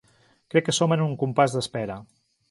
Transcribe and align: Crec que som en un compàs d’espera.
Crec 0.53 0.63
que 0.69 0.73
som 0.77 0.95
en 0.95 1.03
un 1.07 1.13
compàs 1.23 1.53
d’espera. 1.57 1.99